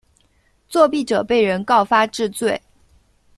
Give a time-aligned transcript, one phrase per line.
[0.67, 2.59] 作弊者被人告发治罪。